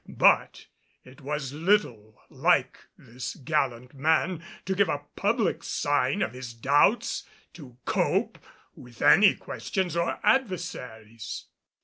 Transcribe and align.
But 0.09 0.65
it 1.03 1.21
was 1.21 1.53
little 1.53 2.19
like 2.27 2.79
this 2.97 3.35
gallant 3.35 3.93
man 3.93 4.43
to 4.65 4.73
give 4.73 4.89
a 4.89 5.03
public 5.15 5.63
sign 5.63 6.23
of 6.23 6.33
his 6.33 6.55
doubts 6.55 7.21
to 7.53 7.77
cope 7.85 8.39
with 8.73 9.03
any 9.03 9.35
questions 9.35 9.95
or 9.95 10.19
adversaries. 10.23 11.45